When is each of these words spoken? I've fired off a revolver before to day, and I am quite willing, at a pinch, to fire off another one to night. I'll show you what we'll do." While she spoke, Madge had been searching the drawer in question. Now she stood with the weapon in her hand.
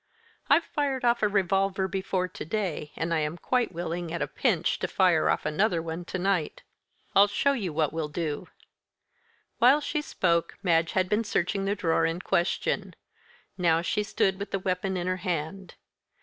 I've 0.49 0.63
fired 0.63 1.05
off 1.05 1.21
a 1.21 1.27
revolver 1.27 1.87
before 1.87 2.27
to 2.27 2.43
day, 2.43 2.91
and 2.95 3.13
I 3.13 3.19
am 3.19 3.37
quite 3.37 3.71
willing, 3.71 4.11
at 4.11 4.19
a 4.23 4.27
pinch, 4.27 4.79
to 4.79 4.87
fire 4.87 5.29
off 5.29 5.45
another 5.45 5.79
one 5.79 6.05
to 6.05 6.17
night. 6.17 6.63
I'll 7.15 7.27
show 7.27 7.53
you 7.53 7.71
what 7.71 7.93
we'll 7.93 8.07
do." 8.09 8.47
While 9.59 9.79
she 9.79 10.01
spoke, 10.01 10.57
Madge 10.63 10.93
had 10.93 11.07
been 11.07 11.23
searching 11.23 11.65
the 11.65 11.75
drawer 11.75 12.07
in 12.07 12.19
question. 12.19 12.95
Now 13.59 13.83
she 13.83 14.01
stood 14.01 14.39
with 14.39 14.49
the 14.49 14.57
weapon 14.57 14.97
in 14.97 15.05
her 15.05 15.17
hand. 15.17 15.75